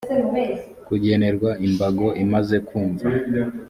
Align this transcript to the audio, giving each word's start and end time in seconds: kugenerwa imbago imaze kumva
kugenerwa 0.87 1.49
imbago 1.67 2.07
imaze 2.23 2.55
kumva 2.67 3.05